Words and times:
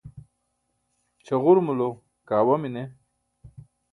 chaġurumulo 1.25 1.89
kaawa 2.27 2.55
mine 2.61 2.83